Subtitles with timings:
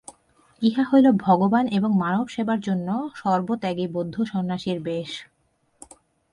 [0.61, 2.87] ইহা হইল ভগবান এবং মানব-সেবার জন্য
[3.15, 5.11] সর্বত্যাগী বৌদ্ধ সন্ন্যাসীর বেশ।